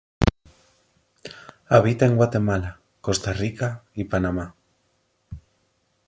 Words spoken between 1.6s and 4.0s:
Habita en Guatemala, Costa Rica